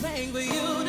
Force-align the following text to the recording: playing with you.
playing 0.00 0.32
with 0.32 0.46
you. 0.46 0.79